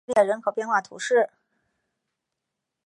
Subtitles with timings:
[0.07, 1.29] 莱阿列人口变化图示